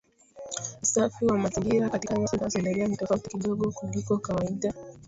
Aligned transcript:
Usafi 0.83 1.25
wa 1.25 1.37
mazingira 1.37 1.89
katika 1.89 2.15
nchi 2.15 2.29
zinazoendelea 2.37 2.87
ni 2.87 2.97
tofauti 2.97 3.29
kidogo 3.29 3.71
kuliko 3.71 4.17
kawaida 4.17 4.73